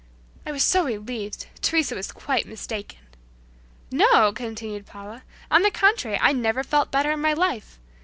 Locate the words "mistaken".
2.47-3.01